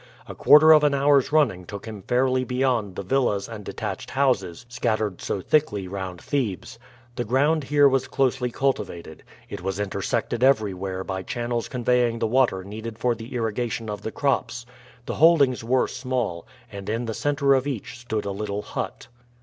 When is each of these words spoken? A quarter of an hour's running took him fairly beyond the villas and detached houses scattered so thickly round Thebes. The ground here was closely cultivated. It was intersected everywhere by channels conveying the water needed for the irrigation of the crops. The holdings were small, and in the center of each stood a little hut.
A 0.27 0.33
quarter 0.33 0.71
of 0.71 0.83
an 0.83 0.95
hour's 0.95 1.31
running 1.31 1.63
took 1.63 1.85
him 1.85 2.01
fairly 2.01 2.43
beyond 2.43 2.95
the 2.95 3.03
villas 3.03 3.47
and 3.47 3.63
detached 3.63 4.09
houses 4.09 4.65
scattered 4.67 5.21
so 5.21 5.41
thickly 5.41 5.87
round 5.87 6.19
Thebes. 6.19 6.79
The 7.17 7.23
ground 7.23 7.65
here 7.65 7.87
was 7.87 8.07
closely 8.07 8.49
cultivated. 8.49 9.21
It 9.47 9.61
was 9.61 9.79
intersected 9.79 10.43
everywhere 10.43 11.03
by 11.03 11.21
channels 11.21 11.67
conveying 11.67 12.17
the 12.17 12.25
water 12.25 12.63
needed 12.63 12.97
for 12.97 13.13
the 13.13 13.35
irrigation 13.35 13.91
of 13.91 14.01
the 14.01 14.11
crops. 14.11 14.65
The 15.05 15.13
holdings 15.21 15.63
were 15.63 15.87
small, 15.87 16.47
and 16.71 16.89
in 16.89 17.05
the 17.05 17.13
center 17.13 17.53
of 17.53 17.67
each 17.67 17.99
stood 17.99 18.25
a 18.25 18.31
little 18.31 18.63
hut. 18.63 19.05